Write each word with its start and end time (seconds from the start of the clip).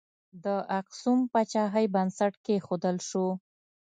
د 0.43 0.45
اکسوم 0.79 1.19
پاچاهۍ 1.31 1.85
بنسټ 1.93 2.33
کښودل 2.45 2.97
شو. 3.09 3.27